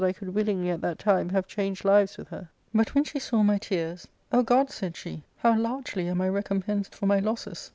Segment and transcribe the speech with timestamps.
[0.01, 2.49] ^ could willingly at that time have changed lives with her.
[2.73, 6.21] {But when she saw my tears, * O God,' said she, * how largely am
[6.21, 7.69] I recompensed for my losses.!